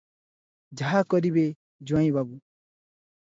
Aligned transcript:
ଯାହା 0.81 1.01
କରିବେ 1.15 1.43
ଜୁଆଇଁ 1.91 2.09
ବାବୁ। 2.17 2.35